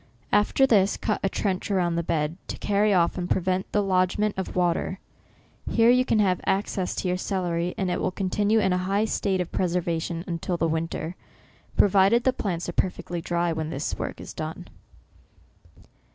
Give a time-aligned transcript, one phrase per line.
[0.31, 4.35] After this, cut a trench around the bed, to carry off and prevent the lodgement
[4.35, 4.97] of water.
[5.69, 9.05] Here you can have access to your celery, and it will continue in a high
[9.05, 11.15] state of preservation during the winter:
[11.77, 12.35] provided the 196 NOVEMBER.
[12.41, 14.65] plants are perfectly dry when this work is done.